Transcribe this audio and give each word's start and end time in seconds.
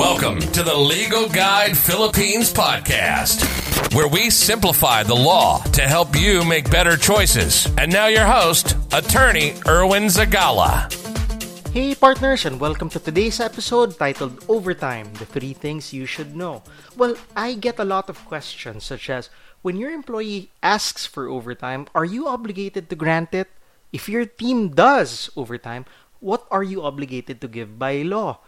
Welcome 0.00 0.40
to 0.56 0.62
the 0.62 0.74
Legal 0.74 1.28
Guide 1.28 1.76
Philippines 1.76 2.50
podcast, 2.50 3.44
where 3.92 4.08
we 4.08 4.30
simplify 4.30 5.02
the 5.02 5.12
law 5.14 5.60
to 5.76 5.82
help 5.82 6.16
you 6.16 6.42
make 6.42 6.72
better 6.72 6.96
choices. 6.96 7.68
And 7.76 7.92
now, 7.92 8.06
your 8.06 8.24
host, 8.24 8.80
attorney 8.96 9.60
Erwin 9.68 10.08
Zagala. 10.08 10.88
Hey, 11.76 11.94
partners, 11.94 12.46
and 12.46 12.58
welcome 12.58 12.88
to 12.96 12.98
today's 12.98 13.40
episode 13.40 13.98
titled 13.98 14.42
Overtime 14.48 15.12
The 15.20 15.26
Three 15.28 15.52
Things 15.52 15.92
You 15.92 16.06
Should 16.06 16.34
Know. 16.34 16.62
Well, 16.96 17.16
I 17.36 17.52
get 17.52 17.78
a 17.78 17.84
lot 17.84 18.08
of 18.08 18.24
questions, 18.24 18.84
such 18.84 19.10
as 19.10 19.28
when 19.60 19.76
your 19.76 19.90
employee 19.90 20.48
asks 20.62 21.04
for 21.04 21.28
overtime, 21.28 21.88
are 21.94 22.06
you 22.06 22.26
obligated 22.26 22.88
to 22.88 22.96
grant 22.96 23.34
it? 23.34 23.52
If 23.92 24.08
your 24.08 24.24
team 24.24 24.70
does 24.70 25.28
overtime, 25.36 25.84
what 26.20 26.46
are 26.50 26.62
you 26.62 26.84
obligated 26.84 27.40
to 27.40 27.48
give 27.48 27.78
by 27.78 28.00
law? 28.00 28.40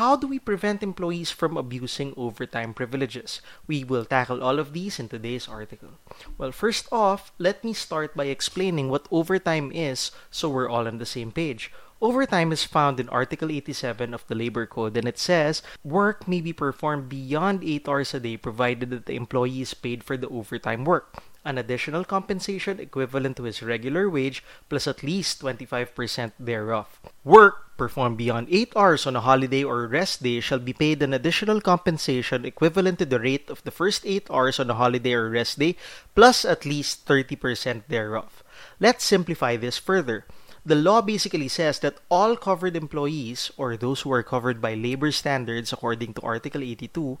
How 0.00 0.16
do 0.16 0.26
we 0.26 0.38
prevent 0.40 0.82
employees 0.82 1.28
from 1.28 1.60
abusing 1.60 2.14
overtime 2.16 2.72
privileges? 2.72 3.44
We 3.68 3.84
will 3.84 4.08
tackle 4.08 4.42
all 4.42 4.58
of 4.58 4.72
these 4.72 4.98
in 4.98 5.12
today's 5.12 5.44
article. 5.44 6.00
Well, 6.38 6.50
first 6.50 6.88
off, 6.90 7.30
let 7.36 7.62
me 7.62 7.74
start 7.76 8.16
by 8.16 8.32
explaining 8.32 8.88
what 8.88 9.04
overtime 9.12 9.68
is 9.68 10.10
so 10.30 10.48
we're 10.48 10.70
all 10.70 10.88
on 10.88 10.96
the 10.96 11.04
same 11.04 11.30
page. 11.30 11.70
Overtime 12.00 12.52
is 12.56 12.64
found 12.64 13.00
in 13.00 13.10
Article 13.10 13.52
87 13.52 14.14
of 14.14 14.26
the 14.28 14.34
Labor 14.34 14.64
Code 14.64 14.96
and 14.96 15.06
it 15.06 15.18
says 15.18 15.60
work 15.84 16.26
may 16.26 16.40
be 16.40 16.54
performed 16.54 17.10
beyond 17.10 17.62
8 17.62 17.86
hours 17.86 18.14
a 18.14 18.20
day 18.20 18.38
provided 18.38 18.88
that 18.88 19.04
the 19.04 19.14
employee 19.14 19.60
is 19.60 19.74
paid 19.74 20.02
for 20.02 20.16
the 20.16 20.32
overtime 20.32 20.88
work 20.88 21.20
an 21.44 21.58
additional 21.58 22.04
compensation 22.04 22.78
equivalent 22.78 23.36
to 23.36 23.44
his 23.44 23.62
regular 23.62 24.08
wage 24.08 24.42
plus 24.68 24.86
at 24.86 25.02
least 25.02 25.42
25% 25.42 26.32
thereof. 26.38 27.00
Work 27.24 27.76
performed 27.76 28.16
beyond 28.16 28.48
8 28.50 28.72
hours 28.76 29.06
on 29.06 29.16
a 29.16 29.20
holiday 29.20 29.64
or 29.64 29.86
rest 29.86 30.22
day 30.22 30.40
shall 30.40 30.60
be 30.60 30.72
paid 30.72 31.02
an 31.02 31.12
additional 31.12 31.60
compensation 31.60 32.44
equivalent 32.44 32.98
to 32.98 33.06
the 33.06 33.18
rate 33.18 33.50
of 33.50 33.62
the 33.64 33.74
first 33.74 34.06
8 34.06 34.30
hours 34.30 34.60
on 34.60 34.70
a 34.70 34.74
holiday 34.74 35.14
or 35.14 35.30
rest 35.30 35.58
day 35.58 35.76
plus 36.14 36.44
at 36.44 36.64
least 36.64 37.06
30% 37.06 37.82
thereof. 37.88 38.44
Let's 38.78 39.04
simplify 39.04 39.56
this 39.56 39.78
further. 39.78 40.24
The 40.64 40.78
law 40.78 41.02
basically 41.02 41.48
says 41.48 41.80
that 41.80 41.98
all 42.08 42.36
covered 42.36 42.76
employees, 42.76 43.50
or 43.56 43.76
those 43.76 44.02
who 44.02 44.12
are 44.12 44.22
covered 44.22 44.62
by 44.62 44.74
labor 44.74 45.10
standards 45.10 45.72
according 45.72 46.14
to 46.14 46.22
Article 46.22 46.62
82, 46.62 47.18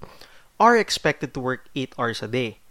are 0.60 0.78
expected 0.78 1.34
to 1.34 1.40
work 1.42 1.66
8 1.74 1.94
hours 1.98 2.22
a 2.22 2.28
day. 2.28 2.61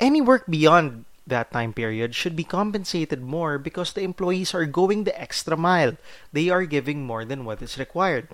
Any 0.00 0.20
work 0.20 0.48
beyond 0.48 1.04
that 1.26 1.52
time 1.52 1.72
period 1.72 2.14
should 2.14 2.34
be 2.34 2.42
compensated 2.42 3.22
more 3.22 3.58
because 3.58 3.92
the 3.92 4.02
employees 4.02 4.54
are 4.54 4.66
going 4.66 5.04
the 5.04 5.14
extra 5.20 5.56
mile. 5.56 5.96
They 6.32 6.48
are 6.48 6.64
giving 6.64 7.04
more 7.04 7.24
than 7.24 7.44
what 7.44 7.60
is 7.60 7.78
required. 7.78 8.28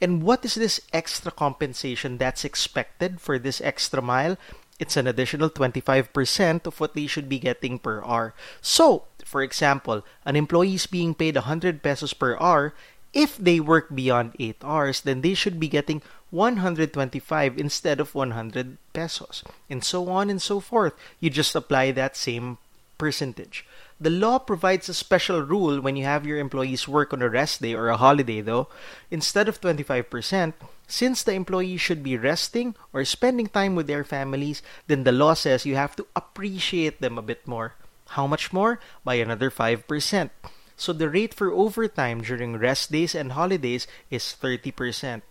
And 0.00 0.22
what 0.22 0.44
is 0.44 0.54
this 0.54 0.80
extra 0.92 1.32
compensation 1.32 2.18
that's 2.18 2.44
expected 2.44 3.20
for 3.20 3.38
this 3.38 3.60
extra 3.60 4.02
mile? 4.02 4.36
It's 4.78 4.96
an 4.96 5.06
additional 5.06 5.48
25% 5.48 6.66
of 6.66 6.78
what 6.80 6.92
they 6.92 7.06
should 7.06 7.28
be 7.28 7.38
getting 7.38 7.78
per 7.78 8.04
hour. 8.04 8.34
So, 8.60 9.04
for 9.24 9.42
example, 9.42 10.04
an 10.24 10.36
employee 10.36 10.74
is 10.74 10.86
being 10.86 11.14
paid 11.14 11.34
100 11.34 11.82
pesos 11.82 12.12
per 12.12 12.36
hour. 12.36 12.74
If 13.16 13.40
they 13.40 13.64
work 13.64 13.96
beyond 13.96 14.36
8 14.36 14.60
hours, 14.60 15.00
then 15.00 15.24
they 15.24 15.32
should 15.32 15.56
be 15.56 15.72
getting 15.72 16.04
125 16.28 17.56
instead 17.56 17.96
of 17.96 18.12
100 18.14 18.76
pesos, 18.92 19.40
and 19.72 19.80
so 19.80 20.12
on 20.12 20.28
and 20.28 20.36
so 20.36 20.60
forth. 20.60 20.92
You 21.16 21.32
just 21.32 21.56
apply 21.56 21.96
that 21.96 22.12
same 22.12 22.58
percentage. 22.98 23.64
The 23.96 24.12
law 24.12 24.36
provides 24.38 24.90
a 24.90 24.94
special 24.94 25.40
rule 25.40 25.80
when 25.80 25.96
you 25.96 26.04
have 26.04 26.28
your 26.28 26.36
employees 26.36 26.84
work 26.84 27.16
on 27.16 27.22
a 27.22 27.32
rest 27.32 27.62
day 27.62 27.72
or 27.72 27.88
a 27.88 27.96
holiday, 27.96 28.42
though. 28.42 28.68
Instead 29.10 29.48
of 29.48 29.64
25%, 29.64 30.52
since 30.86 31.22
the 31.22 31.32
employee 31.32 31.80
should 31.80 32.04
be 32.04 32.20
resting 32.20 32.76
or 32.92 33.02
spending 33.06 33.48
time 33.48 33.74
with 33.74 33.86
their 33.86 34.04
families, 34.04 34.60
then 34.88 35.04
the 35.04 35.12
law 35.16 35.32
says 35.32 35.64
you 35.64 35.76
have 35.76 35.96
to 35.96 36.06
appreciate 36.14 37.00
them 37.00 37.16
a 37.16 37.24
bit 37.24 37.48
more. 37.48 37.72
How 38.20 38.26
much 38.26 38.52
more? 38.52 38.78
By 39.04 39.14
another 39.14 39.50
5%. 39.50 40.28
So 40.76 40.92
the 40.92 41.08
rate 41.08 41.32
for 41.32 41.52
overtime 41.52 42.20
during 42.20 42.56
rest 42.56 42.92
days 42.92 43.14
and 43.14 43.32
holidays 43.32 43.86
is 44.10 44.36
30%. 44.36 45.22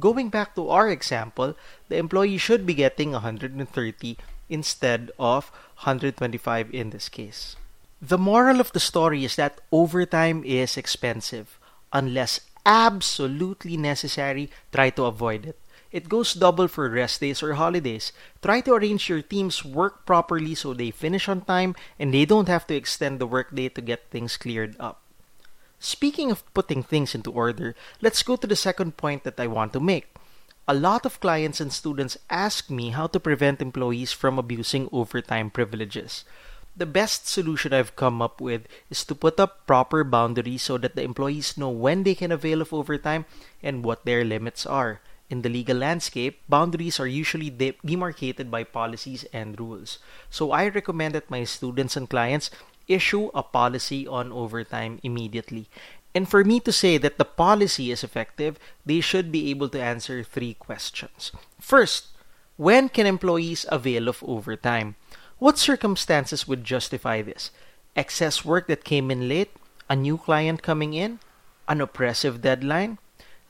Going 0.00 0.28
back 0.28 0.54
to 0.54 0.70
our 0.70 0.88
example, 0.88 1.54
the 1.88 1.98
employee 1.98 2.38
should 2.38 2.66
be 2.66 2.74
getting 2.74 3.12
130 3.12 4.16
instead 4.48 5.10
of 5.18 5.50
125 5.82 6.72
in 6.74 6.90
this 6.90 7.08
case. 7.08 7.56
The 8.00 8.18
moral 8.18 8.60
of 8.60 8.72
the 8.72 8.80
story 8.80 9.24
is 9.24 9.36
that 9.36 9.60
overtime 9.72 10.44
is 10.44 10.76
expensive. 10.76 11.58
Unless 11.92 12.40
absolutely 12.66 13.76
necessary, 13.76 14.50
try 14.72 14.90
to 14.90 15.04
avoid 15.04 15.46
it. 15.46 15.58
It 15.94 16.10
goes 16.10 16.34
double 16.34 16.66
for 16.66 16.90
rest 16.90 17.22
days 17.22 17.38
or 17.38 17.54
holidays. 17.54 18.10
Try 18.42 18.66
to 18.66 18.74
arrange 18.74 19.06
your 19.06 19.22
team's 19.22 19.62
work 19.62 20.02
properly 20.02 20.58
so 20.58 20.74
they 20.74 20.90
finish 20.90 21.30
on 21.30 21.46
time 21.46 21.78
and 22.02 22.10
they 22.10 22.26
don't 22.26 22.50
have 22.50 22.66
to 22.66 22.74
extend 22.74 23.22
the 23.22 23.30
workday 23.30 23.70
to 23.70 23.80
get 23.80 24.10
things 24.10 24.36
cleared 24.36 24.74
up. 24.82 24.98
Speaking 25.78 26.32
of 26.34 26.42
putting 26.50 26.82
things 26.82 27.14
into 27.14 27.30
order, 27.30 27.76
let's 28.02 28.26
go 28.26 28.34
to 28.34 28.46
the 28.48 28.58
second 28.58 28.96
point 28.96 29.22
that 29.22 29.38
I 29.38 29.46
want 29.46 29.72
to 29.74 29.78
make. 29.78 30.10
A 30.66 30.74
lot 30.74 31.06
of 31.06 31.20
clients 31.20 31.60
and 31.60 31.70
students 31.70 32.18
ask 32.26 32.70
me 32.70 32.90
how 32.90 33.06
to 33.06 33.20
prevent 33.22 33.62
employees 33.62 34.10
from 34.10 34.36
abusing 34.36 34.88
overtime 34.90 35.48
privileges. 35.48 36.24
The 36.74 36.90
best 36.90 37.28
solution 37.28 37.72
I've 37.72 37.94
come 37.94 38.20
up 38.20 38.40
with 38.40 38.66
is 38.90 39.04
to 39.06 39.14
put 39.14 39.38
up 39.38 39.64
proper 39.68 40.02
boundaries 40.02 40.62
so 40.62 40.76
that 40.78 40.96
the 40.96 41.06
employees 41.06 41.54
know 41.54 41.70
when 41.70 42.02
they 42.02 42.16
can 42.16 42.32
avail 42.32 42.60
of 42.60 42.74
overtime 42.74 43.26
and 43.62 43.84
what 43.84 44.04
their 44.04 44.24
limits 44.24 44.66
are. 44.66 44.98
In 45.34 45.42
the 45.42 45.50
legal 45.50 45.78
landscape, 45.78 46.38
boundaries 46.48 47.00
are 47.00 47.10
usually 47.10 47.50
de- 47.50 47.74
demarcated 47.84 48.52
by 48.52 48.62
policies 48.62 49.26
and 49.32 49.58
rules. 49.58 49.98
So 50.30 50.52
I 50.52 50.68
recommend 50.68 51.12
that 51.18 51.28
my 51.28 51.42
students 51.42 51.96
and 51.96 52.08
clients 52.08 52.54
issue 52.86 53.34
a 53.34 53.42
policy 53.42 54.06
on 54.06 54.30
overtime 54.30 55.00
immediately. 55.02 55.66
And 56.14 56.30
for 56.30 56.44
me 56.44 56.60
to 56.60 56.70
say 56.70 56.98
that 56.98 57.18
the 57.18 57.26
policy 57.26 57.90
is 57.90 58.04
effective, 58.04 58.62
they 58.86 59.00
should 59.00 59.32
be 59.32 59.50
able 59.50 59.68
to 59.70 59.82
answer 59.82 60.22
three 60.22 60.54
questions. 60.54 61.32
First, 61.58 62.14
when 62.54 62.88
can 62.88 63.04
employees 63.04 63.66
avail 63.74 64.06
of 64.06 64.22
overtime? 64.22 64.94
What 65.42 65.58
circumstances 65.58 66.46
would 66.46 66.62
justify 66.62 67.22
this? 67.22 67.50
Excess 67.96 68.44
work 68.44 68.68
that 68.68 68.86
came 68.86 69.10
in 69.10 69.26
late? 69.26 69.50
A 69.90 69.96
new 69.96 70.16
client 70.16 70.62
coming 70.62 70.94
in? 70.94 71.18
An 71.66 71.80
oppressive 71.80 72.38
deadline? 72.40 73.02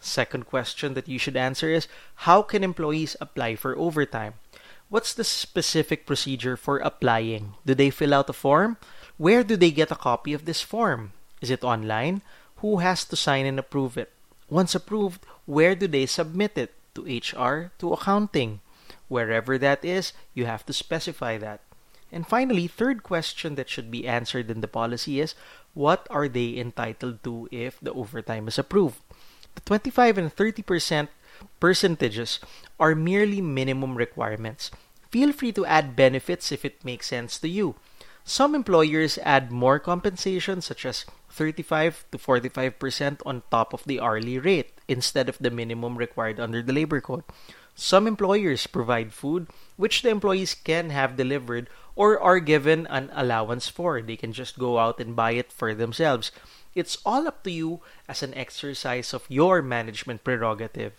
Second 0.04 0.44
question 0.44 0.92
that 0.92 1.08
you 1.08 1.18
should 1.18 1.36
answer 1.36 1.72
is 1.72 1.88
How 2.28 2.42
can 2.42 2.62
employees 2.62 3.16
apply 3.22 3.56
for 3.56 3.76
overtime? 3.76 4.34
What's 4.90 5.14
the 5.14 5.24
specific 5.24 6.04
procedure 6.04 6.58
for 6.58 6.76
applying? 6.78 7.54
Do 7.64 7.74
they 7.74 7.88
fill 7.88 8.12
out 8.12 8.28
a 8.28 8.34
form? 8.36 8.76
Where 9.16 9.42
do 9.42 9.56
they 9.56 9.70
get 9.70 9.90
a 9.90 9.96
copy 9.96 10.34
of 10.34 10.44
this 10.44 10.60
form? 10.60 11.12
Is 11.40 11.48
it 11.48 11.64
online? 11.64 12.20
Who 12.56 12.84
has 12.84 13.04
to 13.06 13.16
sign 13.16 13.46
and 13.46 13.58
approve 13.58 13.96
it? 13.96 14.12
Once 14.50 14.74
approved, 14.74 15.24
where 15.46 15.74
do 15.74 15.88
they 15.88 16.04
submit 16.04 16.58
it? 16.58 16.74
To 16.94 17.08
HR? 17.08 17.72
To 17.78 17.94
accounting? 17.94 18.60
Wherever 19.08 19.56
that 19.56 19.84
is, 19.84 20.12
you 20.34 20.44
have 20.44 20.66
to 20.66 20.72
specify 20.72 21.38
that. 21.38 21.60
And 22.12 22.26
finally, 22.26 22.68
third 22.68 23.02
question 23.02 23.56
that 23.56 23.70
should 23.70 23.90
be 23.90 24.06
answered 24.06 24.50
in 24.50 24.60
the 24.60 24.68
policy 24.68 25.18
is 25.18 25.34
what 25.72 26.06
are 26.10 26.28
they 26.28 26.56
entitled 26.56 27.24
to 27.24 27.48
if 27.50 27.80
the 27.80 27.92
overtime 27.92 28.46
is 28.46 28.58
approved? 28.58 29.00
The 29.54 29.62
25 29.62 30.18
and 30.18 30.34
30% 30.34 31.08
percentages 31.60 32.40
are 32.78 32.94
merely 32.94 33.40
minimum 33.40 33.96
requirements. 33.96 34.70
Feel 35.10 35.32
free 35.32 35.52
to 35.52 35.66
add 35.66 35.96
benefits 35.96 36.50
if 36.50 36.64
it 36.64 36.84
makes 36.84 37.06
sense 37.08 37.38
to 37.38 37.48
you. 37.48 37.76
Some 38.24 38.54
employers 38.54 39.18
add 39.22 39.52
more 39.52 39.78
compensation, 39.78 40.62
such 40.62 40.86
as 40.86 41.04
35 41.30 42.06
to 42.10 42.18
45% 42.18 43.20
on 43.26 43.42
top 43.50 43.74
of 43.74 43.84
the 43.84 44.00
hourly 44.00 44.38
rate 44.38 44.72
instead 44.88 45.28
of 45.28 45.38
the 45.38 45.50
minimum 45.50 45.98
required 45.98 46.40
under 46.40 46.62
the 46.62 46.72
labor 46.72 47.00
code. 47.00 47.24
Some 47.74 48.06
employers 48.06 48.66
provide 48.66 49.12
food 49.12 49.48
which 49.76 50.02
the 50.02 50.08
employees 50.08 50.54
can 50.54 50.90
have 50.90 51.16
delivered 51.16 51.68
or 51.96 52.18
are 52.20 52.40
given 52.40 52.86
an 52.88 53.10
allowance 53.14 53.68
for. 53.68 54.02
They 54.02 54.16
can 54.16 54.32
just 54.32 54.58
go 54.58 54.78
out 54.78 55.00
and 55.00 55.16
buy 55.16 55.32
it 55.32 55.52
for 55.52 55.74
themselves. 55.74 56.30
It's 56.74 56.98
all 57.06 57.28
up 57.28 57.44
to 57.44 57.50
you 57.50 57.80
as 58.08 58.22
an 58.22 58.34
exercise 58.34 59.14
of 59.14 59.26
your 59.28 59.62
management 59.62 60.24
prerogative. 60.24 60.94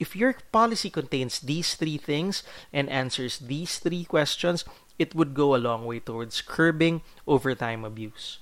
If 0.00 0.16
your 0.16 0.36
policy 0.52 0.90
contains 0.90 1.40
these 1.40 1.74
three 1.74 1.98
things 1.98 2.42
and 2.72 2.88
answers 2.88 3.38
these 3.38 3.78
three 3.78 4.04
questions, 4.04 4.64
it 4.98 5.14
would 5.14 5.34
go 5.34 5.54
a 5.54 5.60
long 5.60 5.84
way 5.86 6.00
towards 6.00 6.40
curbing 6.40 7.02
overtime 7.26 7.84
abuse. 7.84 8.38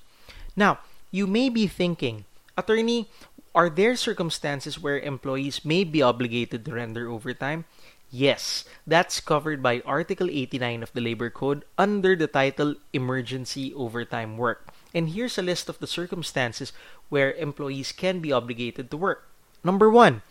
Now, 0.55 0.79
you 1.11 1.27
may 1.27 1.49
be 1.49 1.67
thinking, 1.67 2.25
attorney, 2.57 3.09
are 3.55 3.71
there 3.71 3.97
circumstances 3.97 4.79
where 4.79 5.01
employees 5.01 5.65
may 5.65 5.83
be 5.83 6.03
obligated 6.03 6.65
to 6.65 6.75
render 6.75 7.09
overtime? 7.09 7.65
Yes, 8.11 8.65
that's 8.87 9.21
covered 9.21 9.63
by 9.63 9.83
Article 9.85 10.31
89 10.31 10.83
of 10.83 10.93
the 10.93 11.01
Labor 11.01 11.29
Code 11.29 11.65
under 11.77 12.15
the 12.15 12.29
title 12.29 12.77
Emergency 12.93 13.75
Overtime 13.75 14.39
Work. 14.39 14.71
And 14.95 15.11
here's 15.11 15.39
a 15.39 15.43
list 15.43 15.69
of 15.69 15.81
the 15.81 15.91
circumstances 15.91 16.73
where 17.09 17.35
employees 17.35 17.91
can 17.91 18.21
be 18.21 18.33
obligated 18.33 18.91
to 18.91 18.97
work. 18.97 19.27
Number 19.65 19.91
one, 19.91 20.23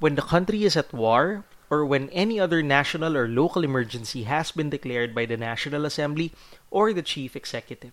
when 0.00 0.16
the 0.16 0.22
country 0.22 0.64
is 0.64 0.76
at 0.76 0.92
war 0.92 1.44
or 1.70 1.86
when 1.86 2.10
any 2.10 2.38
other 2.38 2.62
national 2.62 3.16
or 3.16 3.26
local 3.26 3.64
emergency 3.64 4.24
has 4.24 4.52
been 4.52 4.68
declared 4.68 5.14
by 5.14 5.24
the 5.24 5.36
National 5.36 5.86
Assembly 5.86 6.30
or 6.70 6.92
the 6.92 7.02
Chief 7.02 7.34
Executive. 7.34 7.92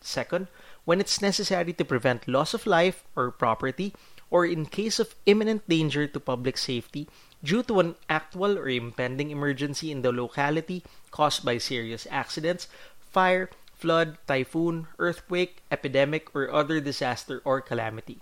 Second, 0.00 0.48
when 0.84 1.00
it's 1.00 1.22
necessary 1.22 1.72
to 1.72 1.84
prevent 1.84 2.28
loss 2.28 2.52
of 2.52 2.66
life 2.66 3.04
or 3.16 3.30
property, 3.30 3.94
or 4.30 4.46
in 4.46 4.66
case 4.66 5.00
of 5.00 5.16
imminent 5.26 5.66
danger 5.68 6.06
to 6.06 6.20
public 6.20 6.56
safety 6.56 7.08
due 7.42 7.62
to 7.64 7.80
an 7.80 7.94
actual 8.08 8.58
or 8.58 8.68
impending 8.68 9.30
emergency 9.30 9.90
in 9.90 10.02
the 10.02 10.12
locality 10.12 10.82
caused 11.10 11.44
by 11.44 11.58
serious 11.58 12.06
accidents, 12.10 12.68
fire, 12.98 13.50
flood, 13.74 14.18
typhoon, 14.26 14.86
earthquake, 14.98 15.62
epidemic, 15.70 16.28
or 16.34 16.52
other 16.52 16.80
disaster 16.80 17.40
or 17.44 17.60
calamity. 17.60 18.18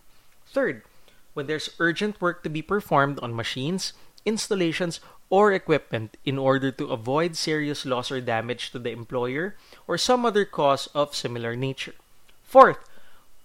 Third, 0.46 0.82
when 1.34 1.46
there's 1.46 1.74
urgent 1.78 2.20
work 2.20 2.42
to 2.42 2.50
be 2.50 2.62
performed 2.62 3.18
on 3.20 3.34
machines, 3.34 3.92
installations, 4.24 5.00
or 5.30 5.52
equipment 5.52 6.16
in 6.24 6.38
order 6.38 6.70
to 6.72 6.88
avoid 6.88 7.36
serious 7.36 7.84
loss 7.84 8.10
or 8.10 8.20
damage 8.20 8.70
to 8.70 8.78
the 8.78 8.90
employer 8.90 9.56
or 9.86 9.98
some 9.98 10.24
other 10.24 10.44
cause 10.44 10.88
of 10.94 11.14
similar 11.14 11.54
nature. 11.54 11.94
Fourth, 12.42 12.78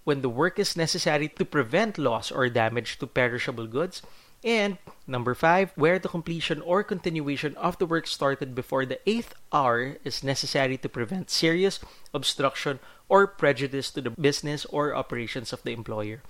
when 0.03 0.21
the 0.21 0.29
work 0.29 0.59
is 0.59 0.77
necessary 0.77 1.27
to 1.27 1.45
prevent 1.45 1.97
loss 1.97 2.31
or 2.31 2.47
damage 2.49 2.99
to 2.99 3.07
perishable 3.07 3.67
goods. 3.67 4.01
And 4.43 4.77
number 5.07 5.33
five, 5.33 5.71
where 5.75 5.99
the 5.99 6.11
completion 6.11 6.61
or 6.61 6.83
continuation 6.83 7.55
of 7.55 7.77
the 7.79 7.85
work 7.85 8.07
started 8.07 8.53
before 8.53 8.85
the 8.85 8.99
eighth 9.09 9.33
hour 9.51 9.97
is 10.03 10.23
necessary 10.23 10.77
to 10.77 10.89
prevent 10.89 11.31
serious 11.31 11.79
obstruction 12.13 12.79
or 13.07 13.25
prejudice 13.25 13.89
to 13.91 14.01
the 14.01 14.11
business 14.11 14.65
or 14.65 14.95
operations 14.95 15.53
of 15.53 15.63
the 15.63 15.71
employer. 15.71 16.21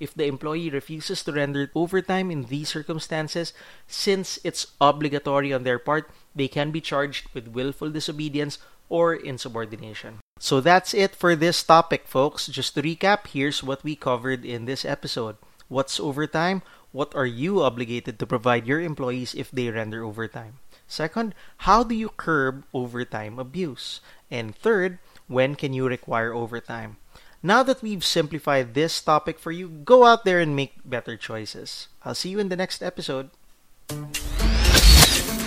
If 0.00 0.14
the 0.14 0.26
employee 0.26 0.68
refuses 0.68 1.22
to 1.24 1.32
render 1.32 1.70
overtime 1.74 2.30
in 2.30 2.44
these 2.44 2.70
circumstances, 2.70 3.52
since 3.86 4.38
it's 4.42 4.66
obligatory 4.80 5.52
on 5.52 5.62
their 5.62 5.78
part, 5.78 6.10
they 6.34 6.48
can 6.48 6.72
be 6.72 6.80
charged 6.80 7.28
with 7.32 7.54
willful 7.54 7.90
disobedience 7.90 8.58
or 8.88 9.14
insubordination. 9.14 10.18
So 10.40 10.60
that's 10.60 10.92
it 10.92 11.14
for 11.14 11.36
this 11.36 11.62
topic, 11.62 12.08
folks. 12.08 12.48
Just 12.48 12.74
to 12.74 12.82
recap, 12.82 13.28
here's 13.28 13.62
what 13.62 13.84
we 13.84 13.94
covered 13.94 14.44
in 14.44 14.64
this 14.64 14.84
episode. 14.84 15.36
What's 15.72 15.96
overtime? 15.96 16.60
What 16.92 17.16
are 17.16 17.24
you 17.24 17.64
obligated 17.64 18.20
to 18.20 18.28
provide 18.28 18.68
your 18.68 18.76
employees 18.76 19.32
if 19.32 19.48
they 19.48 19.72
render 19.72 20.04
overtime? 20.04 20.60
Second, 20.84 21.34
how 21.64 21.80
do 21.80 21.96
you 21.96 22.12
curb 22.12 22.68
overtime 22.76 23.38
abuse? 23.38 24.04
And 24.30 24.52
third, 24.52 24.98
when 25.32 25.56
can 25.56 25.72
you 25.72 25.88
require 25.88 26.36
overtime? 26.36 27.00
Now 27.42 27.62
that 27.64 27.80
we've 27.80 28.04
simplified 28.04 28.74
this 28.74 29.00
topic 29.00 29.40
for 29.40 29.50
you, 29.50 29.66
go 29.88 30.04
out 30.04 30.28
there 30.28 30.40
and 30.44 30.54
make 30.54 30.76
better 30.84 31.16
choices. 31.16 31.88
I'll 32.04 32.14
see 32.14 32.28
you 32.28 32.38
in 32.38 32.50
the 32.52 32.60
next 32.60 32.84
episode. 32.84 33.30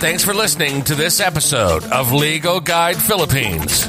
Thanks 0.02 0.24
for 0.24 0.34
listening 0.34 0.82
to 0.90 0.96
this 0.96 1.20
episode 1.20 1.84
of 1.94 2.10
Legal 2.10 2.58
Guide 2.58 2.98
Philippines 2.98 3.86